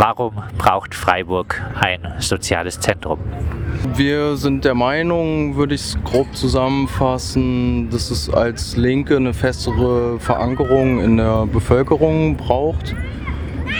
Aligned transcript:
warum 0.00 0.32
braucht 0.56 0.94
Freiburg 0.94 1.60
ein 1.78 2.00
soziales 2.20 2.80
Zentrum? 2.80 3.18
Wir 3.94 4.36
sind 4.36 4.64
der 4.64 4.74
Meinung, 4.74 5.56
würde 5.56 5.74
ich 5.74 5.82
es 5.82 5.98
grob 6.04 6.34
zusammenfassen, 6.34 7.90
dass 7.90 8.10
es 8.10 8.30
als 8.30 8.78
Linke 8.78 9.16
eine 9.16 9.34
festere 9.34 10.18
Verankerung 10.18 11.00
in 11.00 11.18
der 11.18 11.46
Bevölkerung 11.46 12.36
braucht. 12.36 12.96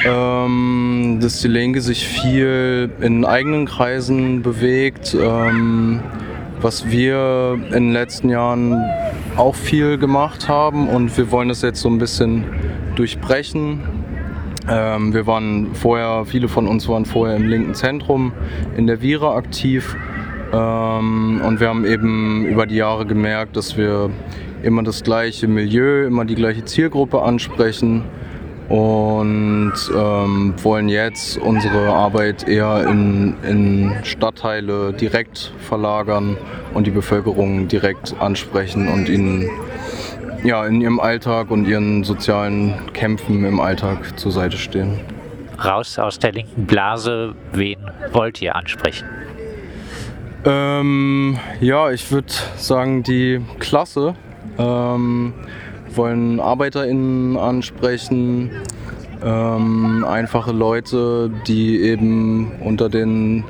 Ähm, 0.05 1.19
dass 1.21 1.41
die 1.41 1.49
Linke 1.49 1.81
sich 1.81 2.07
viel 2.07 2.91
in 3.01 3.25
eigenen 3.25 3.67
Kreisen 3.67 4.43
bewegt, 4.43 5.17
ähm, 5.19 6.01
was 6.61 6.89
wir 6.91 7.59
in 7.69 7.71
den 7.73 7.93
letzten 7.93 8.29
Jahren 8.29 8.77
auch 9.37 9.55
viel 9.55 9.99
gemacht 9.99 10.49
haben 10.49 10.89
und 10.89 11.17
wir 11.17 11.31
wollen 11.33 11.49
das 11.49 11.63
jetzt 11.63 11.81
so 11.81 11.89
ein 11.89 11.99
bisschen 11.99 12.45
durchbrechen. 12.95 14.00
Ähm, 14.69 15.15
wir 15.15 15.27
waren 15.27 15.75
vorher, 15.75 16.25
viele 16.25 16.49
von 16.49 16.67
uns 16.67 16.89
waren 16.89 17.05
vorher 17.05 17.37
im 17.37 17.49
linken 17.49 17.75
Zentrum 17.75 18.33
in 18.77 18.87
der 18.87 19.01
Vira 19.01 19.35
aktiv. 19.35 19.97
Ähm, 20.53 21.41
und 21.45 21.61
wir 21.61 21.69
haben 21.69 21.85
eben 21.85 22.45
über 22.47 22.67
die 22.67 22.77
Jahre 22.77 23.07
gemerkt, 23.07 23.57
dass 23.57 23.77
wir 23.77 24.11
immer 24.63 24.83
das 24.83 25.03
gleiche 25.03 25.49
Milieu, 25.49 26.07
immer 26.07 26.25
die 26.25 26.35
gleiche 26.35 26.65
Zielgruppe 26.65 27.23
ansprechen 27.23 28.05
und 28.69 29.73
ähm, 29.97 30.55
wollen 30.63 30.89
jetzt 30.89 31.39
unsere 31.39 31.93
Arbeit 31.93 32.47
eher 32.47 32.87
in, 32.89 33.35
in 33.43 33.93
Stadtteile 34.05 34.93
direkt 34.93 35.53
verlagern 35.59 36.37
und 36.73 36.87
die 36.87 36.93
Bevölkerung 36.93 37.67
direkt 37.67 38.15
ansprechen 38.21 38.87
und 38.89 39.09
ihnen 39.09 39.51
ja, 40.45 40.67
in 40.67 40.81
ihrem 40.81 41.01
Alltag 41.01 41.51
und 41.51 41.67
ihren 41.67 42.05
sozialen 42.05 42.75
Kämpfen 42.93 43.45
im 43.45 43.61
Alltag 43.61 44.19
zur 44.19 44.33
Seite 44.33 44.57
stehen. 44.57 45.01
Raus 45.63 45.99
aus 45.99 46.19
der 46.19 46.33
linken 46.33 46.67
Blase, 46.67 47.35
wen 47.53 47.79
wollt 48.13 48.41
ihr 48.41 48.57
ansprechen? 48.57 49.07
Ähm, 50.45 51.39
ja, 51.61 51.91
ich 51.91 52.11
würde 52.11 52.33
sagen, 52.57 53.03
die 53.03 53.41
Klasse. 53.59 54.15
Ähm, 54.59 55.35
wollen 55.97 56.41
ArbeiterInnen 56.41 57.37
ansprechen, 57.37 58.51
ähm, 59.25 60.05
einfache 60.09 60.53
Leute, 60.53 61.31
die 61.47 61.81
eben 61.81 62.53
unter 62.61 62.89
den 62.89 63.45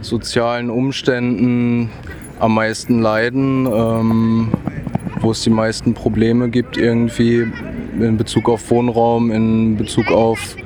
sozialen 0.00 0.70
Umständen 0.70 1.90
am 2.38 2.54
meisten 2.54 3.00
leiden, 3.00 3.66
ähm, 3.66 4.52
wo 5.20 5.30
es 5.30 5.42
die 5.42 5.50
meisten 5.50 5.94
Probleme 5.94 6.48
gibt 6.48 6.76
irgendwie 6.76 7.46
in 8.00 8.16
Bezug 8.16 8.48
auf 8.48 8.70
Wohnraum, 8.70 9.30
in 9.30 9.76
Bezug 9.76 10.10
auf 10.10 10.56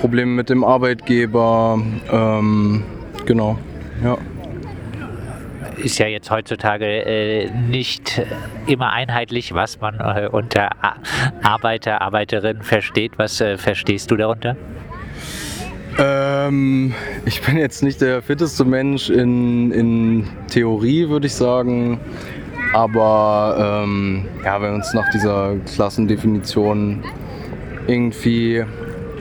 Probleme 0.00 0.32
mit 0.32 0.48
dem 0.48 0.64
Arbeitgeber. 0.64 1.80
Ähm, 2.12 2.82
genau, 3.26 3.58
ja 4.02 4.16
ist 5.78 5.98
ja 5.98 6.06
jetzt 6.06 6.30
heutzutage 6.30 6.86
äh, 6.86 7.50
nicht 7.50 8.20
immer 8.66 8.92
einheitlich, 8.92 9.54
was 9.54 9.80
man 9.80 9.98
äh, 10.00 10.28
unter 10.30 10.70
Arbeiter, 11.42 12.00
Arbeiterinnen 12.00 12.62
versteht. 12.62 13.12
Was 13.16 13.40
äh, 13.40 13.56
verstehst 13.56 14.10
du 14.10 14.16
darunter? 14.16 14.56
Ähm, 15.98 16.94
ich 17.26 17.42
bin 17.42 17.56
jetzt 17.56 17.82
nicht 17.82 18.00
der 18.00 18.22
fitteste 18.22 18.64
Mensch 18.64 19.10
in, 19.10 19.72
in 19.72 20.28
Theorie, 20.48 21.08
würde 21.08 21.26
ich 21.26 21.34
sagen. 21.34 22.00
Aber 22.72 23.82
ähm, 23.84 24.26
ja, 24.44 24.60
wenn 24.60 24.74
uns 24.74 24.92
nach 24.94 25.08
dieser 25.10 25.56
Klassendefinition 25.74 27.02
irgendwie 27.86 28.62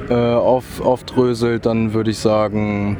äh, 0.09 0.13
auf, 0.13 0.81
aufdröselt, 0.81 1.65
dann 1.65 1.93
würde 1.93 2.11
ich 2.11 2.19
sagen, 2.19 2.97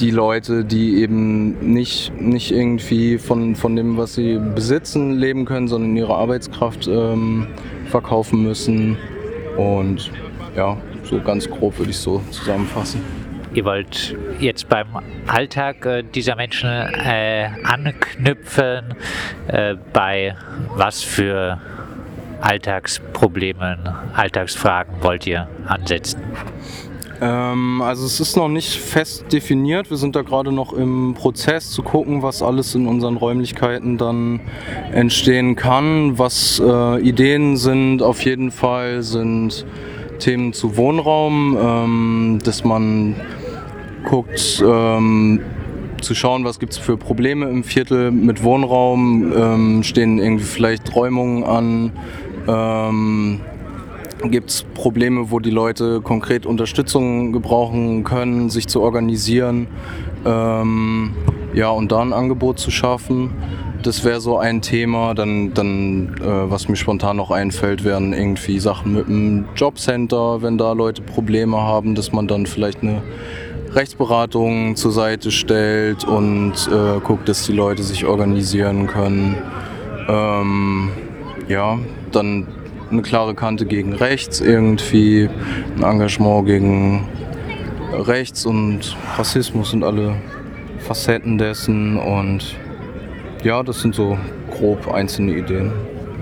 die 0.00 0.10
Leute, 0.10 0.64
die 0.64 0.96
eben 0.96 1.72
nicht, 1.72 2.12
nicht 2.20 2.50
irgendwie 2.50 3.18
von, 3.18 3.54
von 3.54 3.76
dem, 3.76 3.96
was 3.96 4.14
sie 4.14 4.40
besitzen, 4.54 5.12
leben 5.12 5.44
können, 5.44 5.68
sondern 5.68 5.96
ihre 5.96 6.14
Arbeitskraft 6.14 6.88
ähm, 6.88 7.46
verkaufen 7.86 8.42
müssen. 8.42 8.96
Und 9.56 10.10
ja, 10.56 10.76
so 11.04 11.20
ganz 11.20 11.48
grob 11.48 11.78
würde 11.78 11.90
ich 11.90 11.98
so 11.98 12.20
zusammenfassen. 12.30 13.23
Ihr 13.54 13.64
wollt 13.64 14.16
jetzt 14.40 14.68
beim 14.68 14.88
Alltag 15.28 15.86
äh, 15.86 16.02
dieser 16.02 16.34
Menschen 16.34 16.68
äh, 16.68 17.48
anknüpfen, 17.62 18.94
äh, 19.46 19.76
bei 19.92 20.34
was 20.74 21.02
für 21.02 21.60
Alltagsproblemen, 22.40 23.88
Alltagsfragen 24.12 24.94
wollt 25.02 25.26
ihr 25.28 25.48
ansetzen? 25.66 26.20
Ähm, 27.20 27.80
also 27.80 28.04
es 28.04 28.18
ist 28.18 28.36
noch 28.36 28.48
nicht 28.48 28.74
fest 28.74 29.32
definiert. 29.32 29.88
Wir 29.88 29.98
sind 29.98 30.16
da 30.16 30.22
gerade 30.22 30.50
noch 30.50 30.72
im 30.72 31.14
Prozess 31.14 31.70
zu 31.70 31.82
gucken, 31.82 32.22
was 32.22 32.42
alles 32.42 32.74
in 32.74 32.88
unseren 32.88 33.16
Räumlichkeiten 33.16 33.98
dann 33.98 34.40
entstehen 34.92 35.54
kann. 35.54 36.18
Was 36.18 36.60
äh, 36.60 37.00
Ideen 37.00 37.56
sind, 37.56 38.02
auf 38.02 38.24
jeden 38.24 38.50
Fall 38.50 39.02
sind 39.02 39.64
Themen 40.18 40.52
zu 40.52 40.76
Wohnraum, 40.76 41.56
ähm, 41.60 42.38
dass 42.44 42.64
man 42.64 43.16
guckt, 44.04 44.62
ähm, 44.64 45.40
zu 46.00 46.14
schauen, 46.14 46.44
was 46.44 46.58
gibt 46.58 46.74
es 46.74 46.78
für 46.78 46.96
Probleme 46.96 47.48
im 47.48 47.64
Viertel 47.64 48.10
mit 48.10 48.44
Wohnraum, 48.44 49.32
ähm, 49.34 49.82
stehen 49.82 50.18
irgendwie 50.18 50.44
vielleicht 50.44 50.94
Räumungen 50.94 51.44
an. 51.44 51.92
Ähm, 52.46 53.40
Gibt 54.30 54.50
es 54.50 54.62
Probleme, 54.62 55.30
wo 55.30 55.38
die 55.38 55.50
Leute 55.50 56.00
konkret 56.00 56.46
Unterstützung 56.46 57.32
gebrauchen 57.32 58.04
können, 58.04 58.48
sich 58.48 58.68
zu 58.68 58.80
organisieren 58.80 59.66
ähm, 60.24 61.14
ja, 61.52 61.68
und 61.68 61.92
da 61.92 62.00
ein 62.00 62.12
Angebot 62.12 62.58
zu 62.58 62.70
schaffen? 62.70 63.30
Das 63.82 64.02
wäre 64.02 64.22
so 64.22 64.38
ein 64.38 64.62
Thema. 64.62 65.12
Dann, 65.12 65.52
dann 65.52 66.14
äh, 66.22 66.50
was 66.50 66.68
mir 66.68 66.76
spontan 66.76 67.18
noch 67.18 67.30
einfällt, 67.30 67.84
wären 67.84 68.14
irgendwie 68.14 68.58
Sachen 68.60 68.94
mit 68.94 69.08
dem 69.08 69.44
Jobcenter, 69.56 70.40
wenn 70.40 70.56
da 70.56 70.72
Leute 70.72 71.02
Probleme 71.02 71.58
haben, 71.58 71.94
dass 71.94 72.12
man 72.12 72.26
dann 72.26 72.46
vielleicht 72.46 72.82
eine 72.82 73.02
Rechtsberatung 73.74 74.76
zur 74.76 74.92
Seite 74.92 75.30
stellt 75.30 76.04
und 76.04 76.52
äh, 76.70 77.00
guckt, 77.00 77.28
dass 77.28 77.44
die 77.44 77.52
Leute 77.52 77.82
sich 77.82 78.04
organisieren 78.04 78.86
können. 78.86 79.36
Ähm, 80.08 80.90
ja, 81.48 81.78
dann 82.12 82.46
eine 82.90 83.02
klare 83.02 83.34
Kante 83.34 83.66
gegen 83.66 83.92
rechts, 83.94 84.40
irgendwie 84.40 85.28
ein 85.76 85.82
Engagement 85.82 86.46
gegen 86.46 87.08
rechts 87.92 88.46
und 88.46 88.96
Rassismus 89.16 89.72
und 89.72 89.82
alle 89.82 90.14
Facetten 90.78 91.38
dessen 91.38 91.96
und 91.96 92.56
ja, 93.42 93.62
das 93.62 93.80
sind 93.80 93.94
so 93.94 94.18
grob 94.50 94.92
einzelne 94.92 95.36
Ideen. 95.36 95.72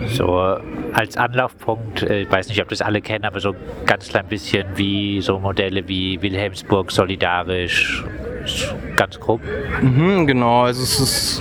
So 0.08 0.58
als 0.92 1.16
Anlaufpunkt, 1.16 2.02
äh, 2.02 2.22
ich 2.22 2.30
weiß 2.30 2.48
nicht, 2.48 2.60
ob 2.60 2.68
das 2.68 2.82
alle 2.82 3.00
kennen, 3.00 3.24
aber 3.24 3.38
so 3.40 3.54
ganz 3.86 4.08
klein 4.08 4.26
bisschen 4.26 4.66
wie 4.74 5.20
so 5.20 5.38
Modelle 5.38 5.86
wie 5.88 6.20
Wilhelmsburg, 6.20 6.90
solidarisch, 6.90 8.04
ganz 8.96 9.20
grob. 9.20 9.40
Mhm, 9.80 10.26
genau, 10.26 10.62
also 10.62 10.82
es 10.82 10.98
ist 11.00 11.40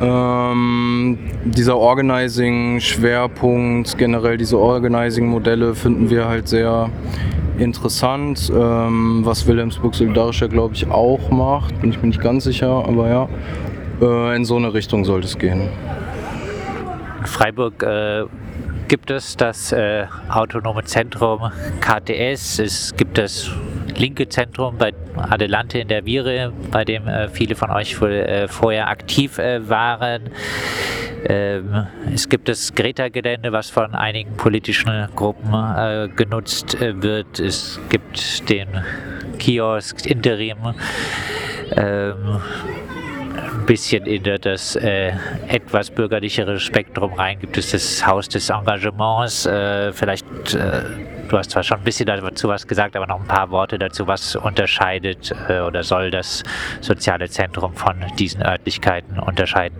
ähm, 0.00 1.18
dieser 1.44 1.76
Organizing-Schwerpunkt, 1.76 3.96
generell 3.98 4.38
diese 4.38 4.58
Organizing-Modelle 4.58 5.74
finden 5.74 6.08
wir 6.10 6.26
halt 6.26 6.48
sehr 6.48 6.90
interessant. 7.58 8.50
Ähm, 8.54 9.20
was 9.24 9.46
Wilhelmsburg 9.46 9.94
Solidarischer, 9.94 10.48
glaube 10.48 10.74
ich, 10.74 10.90
auch 10.90 11.30
macht, 11.30 11.78
bin 11.80 11.90
ich 11.90 12.00
mir 12.00 12.08
nicht 12.08 12.22
ganz 12.22 12.44
sicher, 12.44 12.84
aber 12.86 13.08
ja, 13.08 13.28
äh, 14.00 14.36
in 14.36 14.46
so 14.46 14.56
eine 14.56 14.72
Richtung 14.72 15.04
sollte 15.04 15.26
es 15.26 15.38
gehen. 15.38 15.68
In 17.20 17.26
Freiburg 17.26 17.82
äh, 17.82 18.24
gibt 18.88 19.10
es 19.10 19.36
das 19.36 19.72
äh, 19.72 20.06
autonome 20.30 20.84
Zentrum 20.84 21.52
KTS, 21.80 22.58
es 22.60 22.96
gibt 22.96 23.18
das 23.18 23.50
linke 23.94 24.26
Zentrum 24.26 24.78
bei 24.78 24.94
Adelante 25.16 25.78
in 25.78 25.88
der 25.88 26.06
Viere, 26.06 26.50
bei 26.70 26.86
dem 26.86 27.06
äh, 27.06 27.28
viele 27.28 27.54
von 27.54 27.70
euch 27.70 28.00
wohl, 28.00 28.12
äh, 28.12 28.48
vorher 28.48 28.88
aktiv 28.88 29.38
äh, 29.38 29.68
waren. 29.68 30.30
Ähm, 31.26 31.86
es 32.14 32.26
gibt 32.26 32.48
das 32.48 32.74
Greta-Gelände, 32.74 33.52
was 33.52 33.68
von 33.68 33.94
einigen 33.94 34.34
politischen 34.38 35.08
Gruppen 35.14 35.52
äh, 35.52 36.08
genutzt 36.16 36.78
wird. 36.80 37.38
Es 37.38 37.78
gibt 37.90 38.48
den 38.48 38.68
Kiosk 39.38 40.06
Interim. 40.06 40.56
Ähm, 41.76 42.40
bisschen 43.66 44.06
in 44.06 44.22
das 44.40 44.76
äh, 44.76 45.12
etwas 45.48 45.90
bürgerlichere 45.90 46.58
Spektrum 46.58 47.12
rein 47.14 47.38
gibt 47.40 47.56
es 47.58 47.70
das 47.70 48.06
Haus 48.06 48.28
des 48.28 48.48
Engagements. 48.50 49.46
Äh, 49.46 49.92
vielleicht 49.92 50.54
äh, 50.54 50.82
Du 51.30 51.38
hast 51.38 51.52
zwar 51.52 51.62
schon 51.62 51.78
ein 51.78 51.84
bisschen 51.84 52.06
dazu 52.06 52.48
was 52.48 52.66
gesagt, 52.66 52.96
aber 52.96 53.06
noch 53.06 53.20
ein 53.20 53.26
paar 53.26 53.52
Worte 53.52 53.78
dazu. 53.78 54.08
Was 54.08 54.34
unterscheidet 54.34 55.32
äh, 55.48 55.60
oder 55.60 55.84
soll 55.84 56.10
das 56.10 56.42
soziale 56.80 57.30
Zentrum 57.30 57.72
von 57.72 57.94
diesen 58.18 58.42
Örtlichkeiten 58.42 59.16
unterscheiden? 59.20 59.78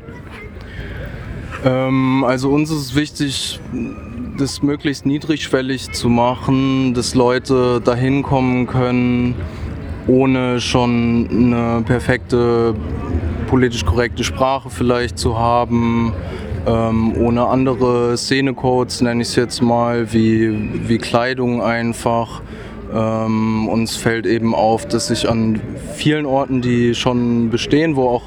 Ähm, 1.65 2.23
also 2.23 2.50
uns 2.50 2.71
ist 2.71 2.94
wichtig, 2.94 3.59
das 4.38 4.62
möglichst 4.62 5.06
niedrigschwellig 5.06 5.91
zu 5.91 6.09
machen, 6.09 6.94
dass 6.94 7.17
Leute 7.17 7.81
dahin 7.81 8.23
kommen 8.23 8.69
können, 8.69 9.35
ohne 10.06 10.61
schon 10.61 11.29
eine 11.32 11.82
perfekte 11.82 12.77
politisch 13.50 13.85
korrekte 13.85 14.23
Sprache 14.23 14.70
vielleicht 14.70 15.19
zu 15.19 15.37
haben, 15.37 16.12
ähm, 16.69 17.17
ohne 17.17 17.47
andere 17.47 18.17
Szenecodes, 18.17 19.00
nenne 19.00 19.23
ich 19.23 19.29
es 19.29 19.37
jetzt 19.37 19.61
mal, 19.61 20.12
wie, 20.12 20.88
wie 20.88 20.99
Kleidung 20.99 21.61
einfach. 21.61 22.43
Ähm, 22.94 23.69
uns 23.69 23.97
fällt 23.97 24.25
eben 24.25 24.55
auf, 24.55 24.87
dass 24.87 25.08
sich 25.08 25.29
an 25.29 25.61
vielen 25.97 26.26
Orten, 26.26 26.62
die 26.62 26.94
schon 26.94 27.50
bestehen, 27.50 27.97
wo 27.97 28.08
auch 28.08 28.23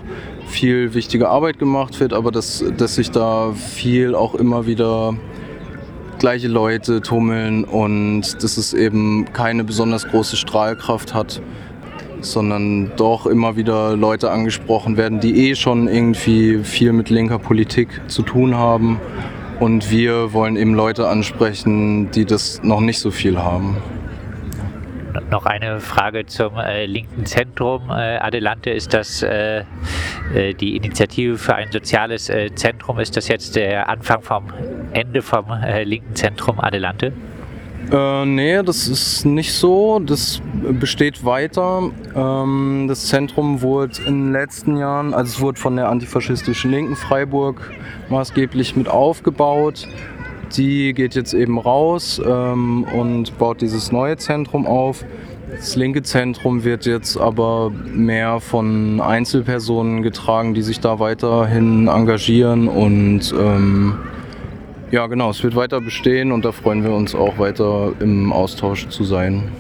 viel 0.48 0.94
wichtige 0.94 1.30
Arbeit 1.30 1.58
gemacht 1.58 2.02
wird, 2.02 2.12
aber 2.12 2.30
dass, 2.30 2.62
dass 2.78 2.96
sich 2.96 3.10
da 3.10 3.54
viel 3.54 4.16
auch 4.16 4.36
immer 4.36 4.68
wieder 4.68 5.14
gleiche 6.20 6.50
Leute 6.50 7.02
tummeln 7.02 7.64
und 7.64 8.44
dass 8.44 8.58
es 8.58 8.74
eben 8.74 9.32
keine 9.32 9.64
besonders 9.64 10.06
große 10.06 10.36
Strahlkraft 10.36 11.14
hat, 11.14 11.42
sondern 12.26 12.92
doch 12.96 13.26
immer 13.26 13.56
wieder 13.56 13.96
Leute 13.96 14.32
angesprochen 14.32 14.98
werden, 14.98 15.20
die 15.20 15.50
eh 15.50 15.56
schon 15.56 15.88
irgendwie 15.88 16.64
viel 16.64 16.94
mit 16.94 17.10
linker 17.10 17.40
Politik 17.40 18.02
zu 18.08 18.24
tun 18.24 18.56
haben. 18.56 19.00
Und 19.60 19.92
wir 19.92 20.34
wollen 20.34 20.56
eben 20.56 20.74
Leute 20.74 21.08
ansprechen, 21.08 22.12
die 22.12 22.26
das 22.26 22.64
noch 22.64 22.82
nicht 22.82 23.00
so 23.00 23.12
viel 23.12 23.38
haben. 23.38 23.78
Noch 25.30 25.46
eine 25.46 25.80
Frage 25.80 26.26
zum 26.26 26.58
äh, 26.58 26.86
linken 26.86 27.26
Zentrum. 27.26 27.90
Äh, 27.90 28.18
Adelante, 28.18 28.72
ist 28.72 28.94
das 28.94 29.22
äh, 29.22 29.64
äh 30.34 30.54
die 30.54 30.76
Initiative 30.76 31.38
für 31.38 31.56
ein 31.56 31.72
soziales 31.72 32.30
äh, 32.30 32.54
Zentrum? 32.56 33.00
Ist 33.00 33.16
das 33.16 33.28
jetzt 33.28 33.56
der 33.56 33.90
Anfang 33.90 34.22
vom 34.22 34.46
Ende 34.92 35.22
vom 35.22 35.46
äh, 35.52 35.84
linken 35.84 36.16
Zentrum 36.16 36.60
Adelante? 36.60 37.14
Äh, 37.92 38.26
nee, 38.26 38.64
das 38.64 38.88
ist 38.88 39.26
nicht 39.26 39.54
so. 39.54 40.00
Das 40.00 40.42
besteht 40.80 41.26
weiter. 41.26 41.92
Ähm, 42.16 42.86
das 42.88 43.08
Zentrum 43.08 43.62
wurde 43.62 44.02
in 44.06 44.26
den 44.26 44.32
letzten 44.32 44.78
Jahren, 44.78 45.14
also 45.14 45.30
es 45.30 45.42
wurde 45.42 45.60
von 45.60 45.76
der 45.76 45.90
antifaschistischen 45.90 46.72
Linken 46.72 46.96
Freiburg 46.96 47.72
maßgeblich 48.10 48.76
mit 48.76 48.88
aufgebaut. 48.88 49.88
Die 50.56 50.94
geht 50.94 51.16
jetzt 51.16 51.34
eben 51.34 51.58
raus 51.58 52.22
ähm, 52.24 52.84
und 52.84 53.38
baut 53.38 53.62
dieses 53.62 53.92
neue 53.92 54.18
Zentrum 54.18 54.68
auf. 54.68 55.04
Das 55.56 55.76
linke 55.76 56.02
Zentrum 56.02 56.64
wird 56.64 56.86
jetzt 56.86 57.16
aber 57.18 57.70
mehr 57.70 58.40
von 58.40 59.00
Einzelpersonen 59.00 60.02
getragen, 60.02 60.54
die 60.54 60.64
sich 60.64 60.80
da 60.80 61.00
weiterhin 61.00 61.88
engagieren 61.88 62.68
und 62.68 63.34
ähm, 63.38 63.96
ja, 64.94 65.08
genau, 65.08 65.32
es 65.32 65.44
wird 65.44 65.56
weiter 65.56 65.82
bestehen 65.82 66.32
und 66.32 66.46
da 66.46 66.52
freuen 66.52 66.84
wir 66.84 66.92
uns 66.92 67.16
auch 67.16 67.40
weiter 67.40 67.94
im 68.00 68.32
Austausch 68.32 68.88
zu 68.90 69.04
sein. 69.04 69.52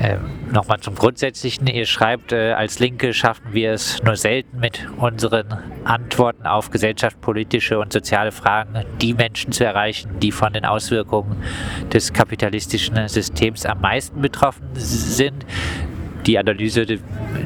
Äh, 0.00 0.16
Nochmal 0.50 0.80
zum 0.80 0.96
Grundsätzlichen. 0.96 1.68
Ihr 1.68 1.86
schreibt, 1.86 2.32
äh, 2.32 2.54
als 2.54 2.80
Linke 2.80 3.14
schaffen 3.14 3.52
wir 3.52 3.70
es 3.70 4.02
nur 4.02 4.16
selten 4.16 4.58
mit 4.58 4.88
unseren 4.96 5.46
Antworten 5.84 6.48
auf 6.48 6.70
gesellschaftspolitische 6.70 7.78
und 7.78 7.92
soziale 7.92 8.32
Fragen, 8.32 8.84
die 9.00 9.14
Menschen 9.14 9.52
zu 9.52 9.64
erreichen, 9.64 10.18
die 10.20 10.32
von 10.32 10.52
den 10.52 10.64
Auswirkungen 10.64 11.36
des 11.92 12.12
kapitalistischen 12.12 13.06
Systems 13.06 13.64
am 13.64 13.80
meisten 13.80 14.20
betroffen 14.20 14.66
sind 14.74 15.46
die 16.26 16.38
Analyse, 16.38 16.84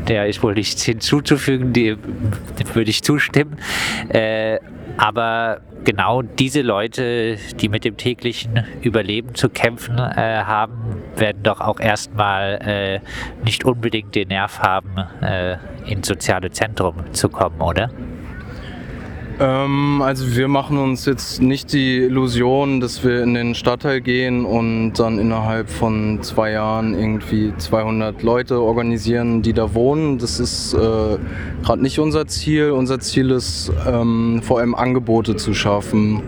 der 0.09 0.27
ist 0.27 0.43
wohl 0.43 0.55
nichts 0.55 0.83
hinzuzufügen, 0.83 1.73
dem 1.73 1.99
würde 2.73 2.91
ich 2.91 3.03
zustimmen. 3.03 3.57
Äh, 4.09 4.59
aber 4.97 5.61
genau 5.85 6.23
diese 6.23 6.63
Leute, 6.63 7.37
die 7.61 7.69
mit 7.69 7.85
dem 7.85 7.97
täglichen 7.97 8.65
Überleben 8.83 9.35
zu 9.35 9.49
kämpfen 9.49 9.99
äh, 9.99 10.43
haben, 10.45 11.03
werden 11.17 11.43
doch 11.43 11.61
auch 11.61 11.81
erstmal 11.81 12.61
äh, 12.65 13.01
nicht 13.45 13.65
unbedingt 13.65 14.15
den 14.15 14.29
Nerv 14.29 14.61
haben, 14.61 14.97
äh, 15.23 15.57
ins 15.87 16.09
soziale 16.09 16.51
Zentrum 16.51 17.13
zu 17.13 17.29
kommen, 17.29 17.61
oder? 17.61 17.91
Ähm, 19.41 20.01
also 20.01 20.37
wir 20.37 20.47
machen 20.47 20.79
uns 20.79 21.07
jetzt 21.07 21.43
nicht 21.43 21.73
die 21.73 21.99
Illusion, 21.99 22.81
dass 22.81 23.03
wir 23.03 23.23
in 23.23 23.35
den 23.35 23.55
Stadtteil 23.55 24.01
gehen 24.01 24.45
und 24.45 24.95
dann 24.95 25.19
innerhalb 25.19 25.69
von 25.69 26.23
zwei 26.23 26.53
Jahren 26.53 26.95
irgendwie 26.95 27.53
200 27.57 28.23
Leute 28.23 28.61
organisieren, 28.61 29.43
die 29.43 29.53
da 29.53 29.75
wohnen. 29.75 30.19
Das 30.19 30.39
ist 30.39 30.75
äh, 30.75 30.79
gerade 31.63 31.83
nicht 31.83 31.99
unser 31.99 32.27
Ziel. 32.27 32.71
Unser 32.71 33.01
Ziel 33.01 33.31
ist 33.31 33.73
ähm, 33.87 34.41
vor 34.43 34.61
allem 34.61 34.75
Angebote 34.75 35.35
zu 35.35 35.53
schaffen 35.53 36.23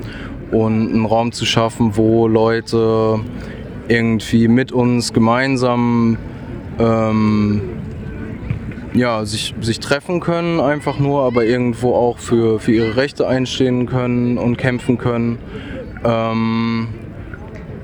und 0.51 0.93
einen 0.93 1.07
Raum 1.07 1.31
zu 1.31 1.45
schaffen, 1.45 1.97
wo 1.97 2.27
Leute 2.27 3.21
irgendwie 3.89 4.49
mit 4.49 4.73
uns 4.73 5.13
gemeinsam 5.13 6.19
ähm, 6.81 7.61
ja, 8.97 9.25
sich, 9.25 9.55
sich 9.61 9.81
treffen 9.81 10.21
können, 10.21 10.61
einfach 10.61 10.99
nur, 10.99 11.23
aber 11.23 11.45
irgendwo 11.45 11.95
auch 11.95 12.19
für, 12.19 12.59
für 12.59 12.73
ihre 12.73 12.97
Rechte 12.97 13.29
einstehen 13.29 13.87
können 13.87 14.39
und 14.39 14.57
kämpfen 14.57 14.99
können. 14.99 15.39
Ähm, 16.05 16.89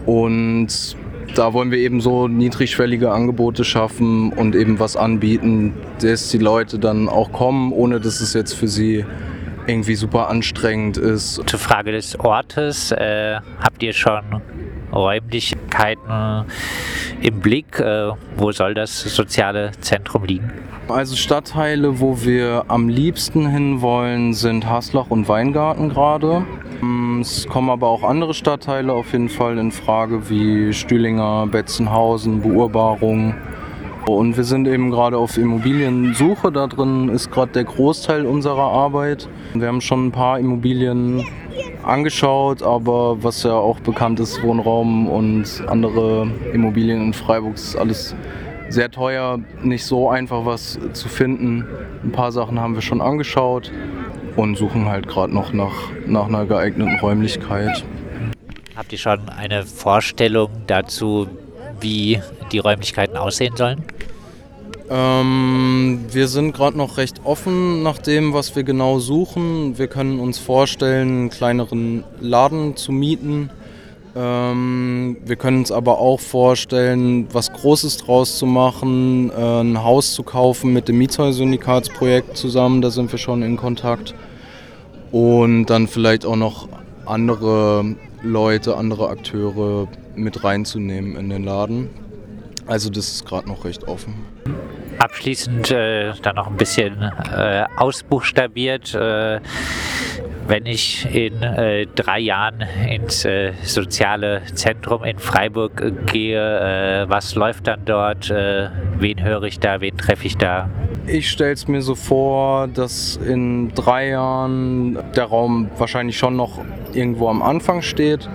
und 0.06 0.96
da 1.34 1.52
wollen 1.52 1.70
wir 1.70 1.78
eben 1.78 2.00
so 2.00 2.28
niedrigschwellige 2.28 3.10
Angebote 3.10 3.64
schaffen 3.64 4.32
und 4.32 4.54
eben 4.54 4.78
was 4.78 4.96
anbieten, 4.96 5.74
dass 6.00 6.28
die 6.28 6.38
Leute 6.38 6.78
dann 6.78 7.08
auch 7.08 7.32
kommen, 7.32 7.72
ohne 7.72 8.00
dass 8.00 8.20
es 8.20 8.34
jetzt 8.34 8.54
für 8.54 8.68
sie 8.68 9.04
irgendwie 9.66 9.94
super 9.94 10.28
anstrengend 10.28 10.96
ist. 10.96 11.40
Zur 11.46 11.58
Frage 11.58 11.92
des 11.92 12.18
Ortes, 12.18 12.90
äh, 12.92 13.36
habt 13.60 13.82
ihr 13.82 13.92
schon 13.92 14.42
Räumlichkeiten 14.92 16.44
im 17.20 17.40
Blick? 17.40 17.78
Äh, 17.78 18.10
wo 18.36 18.52
soll 18.52 18.74
das 18.74 19.00
soziale 19.02 19.72
Zentrum 19.80 20.24
liegen? 20.24 20.52
Also 20.88 21.16
Stadtteile, 21.16 22.00
wo 22.00 22.22
wir 22.22 22.64
am 22.68 22.88
liebsten 22.88 23.46
hinwollen, 23.48 24.34
sind 24.34 24.66
Haslach 24.68 25.06
und 25.10 25.28
Weingarten 25.28 25.88
gerade. 25.88 26.44
Mm, 26.80 27.20
es 27.20 27.46
kommen 27.46 27.70
aber 27.70 27.88
auch 27.88 28.02
andere 28.02 28.34
Stadtteile 28.34 28.92
auf 28.92 29.12
jeden 29.12 29.28
Fall 29.28 29.58
in 29.58 29.70
Frage, 29.70 30.28
wie 30.28 30.72
Stühlinger, 30.72 31.46
Betzenhausen, 31.46 32.42
Beurbarung. 32.42 33.34
Und 34.06 34.36
wir 34.36 34.42
sind 34.42 34.66
eben 34.66 34.90
gerade 34.90 35.16
auf 35.16 35.38
Immobiliensuche. 35.38 36.50
Da 36.50 36.66
drin 36.66 37.08
ist 37.08 37.30
gerade 37.30 37.52
der 37.52 37.64
Großteil 37.64 38.26
unserer 38.26 38.72
Arbeit. 38.72 39.28
Wir 39.54 39.68
haben 39.68 39.80
schon 39.80 40.08
ein 40.08 40.12
paar 40.12 40.40
Immobilien 40.40 41.24
angeschaut, 41.84 42.62
aber 42.62 43.22
was 43.22 43.44
ja 43.44 43.54
auch 43.54 43.78
bekannt 43.80 44.18
ist, 44.18 44.42
Wohnraum 44.42 45.08
und 45.08 45.62
andere 45.68 46.26
Immobilien 46.52 47.00
in 47.02 47.12
Freiburg 47.12 47.54
ist 47.54 47.76
alles 47.76 48.16
sehr 48.68 48.90
teuer, 48.90 49.40
nicht 49.62 49.84
so 49.84 50.08
einfach 50.08 50.44
was 50.44 50.78
zu 50.92 51.08
finden. 51.08 51.66
Ein 52.02 52.12
paar 52.12 52.32
Sachen 52.32 52.60
haben 52.60 52.74
wir 52.74 52.82
schon 52.82 53.00
angeschaut 53.00 53.70
und 54.36 54.56
suchen 54.56 54.86
halt 54.86 55.08
gerade 55.08 55.32
noch 55.32 55.52
nach, 55.52 55.90
nach 56.06 56.26
einer 56.26 56.46
geeigneten 56.46 56.98
Räumlichkeit. 57.00 57.84
Habt 58.76 58.92
ihr 58.92 58.98
schon 58.98 59.28
eine 59.28 59.64
Vorstellung 59.64 60.50
dazu, 60.66 61.28
wie 61.80 62.20
die 62.50 62.58
Räumlichkeiten 62.58 63.16
aussehen 63.16 63.56
sollen? 63.56 63.82
Ähm, 64.88 66.00
wir 66.10 66.28
sind 66.28 66.52
gerade 66.52 66.76
noch 66.76 66.96
recht 66.96 67.20
offen 67.24 67.82
nach 67.82 67.98
dem, 67.98 68.32
was 68.32 68.56
wir 68.56 68.62
genau 68.62 68.98
suchen. 68.98 69.78
Wir 69.78 69.88
können 69.88 70.20
uns 70.20 70.38
vorstellen, 70.38 71.08
einen 71.08 71.30
kleineren 71.30 72.04
Laden 72.20 72.76
zu 72.76 72.92
mieten 72.92 73.50
ähm, 74.14 75.16
wir 75.24 75.36
können 75.36 75.58
uns 75.58 75.72
aber 75.72 75.98
auch 75.98 76.20
vorstellen, 76.20 77.28
was 77.32 77.52
Großes 77.52 77.96
draus 77.98 78.38
zu 78.38 78.46
machen, 78.46 79.30
äh, 79.30 79.60
ein 79.60 79.82
Haus 79.82 80.12
zu 80.12 80.22
kaufen 80.22 80.72
mit 80.72 80.88
dem 80.88 80.98
Mietshäuser-Syndikatsprojekt 80.98 82.36
zusammen, 82.36 82.82
da 82.82 82.90
sind 82.90 83.10
wir 83.10 83.18
schon 83.18 83.42
in 83.42 83.56
Kontakt. 83.56 84.14
Und 85.10 85.66
dann 85.66 85.88
vielleicht 85.88 86.24
auch 86.24 86.36
noch 86.36 86.68
andere 87.06 87.96
Leute, 88.22 88.76
andere 88.76 89.08
Akteure 89.08 89.88
mit 90.14 90.44
reinzunehmen 90.44 91.16
in 91.16 91.28
den 91.28 91.44
Laden. 91.44 91.90
Also 92.66 92.90
das 92.90 93.08
ist 93.08 93.26
gerade 93.26 93.48
noch 93.48 93.64
recht 93.64 93.88
offen. 93.88 94.14
Abschließend 94.98 95.70
äh, 95.70 96.12
dann 96.22 96.36
noch 96.36 96.46
ein 96.46 96.56
bisschen 96.56 97.02
äh, 97.02 97.64
ausbuchstabiert. 97.76 98.94
Äh, 98.94 99.40
wenn 100.46 100.66
ich 100.66 101.06
in 101.14 101.42
äh, 101.42 101.86
drei 101.94 102.18
Jahren 102.18 102.64
ins 102.88 103.24
äh, 103.24 103.52
soziale 103.62 104.42
Zentrum 104.54 105.04
in 105.04 105.18
Freiburg 105.18 105.80
äh, 105.80 105.92
gehe, 106.10 107.02
äh, 107.04 107.08
was 107.08 107.34
läuft 107.34 107.66
dann 107.66 107.84
dort? 107.84 108.30
Äh, 108.30 108.68
wen 108.98 109.22
höre 109.22 109.44
ich 109.44 109.60
da? 109.60 109.80
Wen 109.80 109.96
treffe 109.96 110.26
ich 110.26 110.36
da? 110.36 110.68
Ich 111.06 111.30
stelle 111.30 111.52
es 111.52 111.68
mir 111.68 111.82
so 111.82 111.94
vor, 111.94 112.68
dass 112.68 113.16
in 113.16 113.72
drei 113.74 114.10
Jahren 114.10 114.98
der 115.14 115.24
Raum 115.24 115.70
wahrscheinlich 115.78 116.18
schon 116.18 116.36
noch 116.36 116.60
irgendwo 116.92 117.28
am 117.28 117.42
Anfang 117.42 117.82
steht. 117.82 118.28